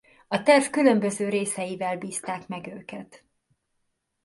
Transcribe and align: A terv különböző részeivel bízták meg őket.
A 0.27 0.43
terv 0.43 0.63
különböző 0.69 1.29
részeivel 1.29 1.97
bízták 1.97 2.47
meg 2.47 2.67
őket. 2.73 3.23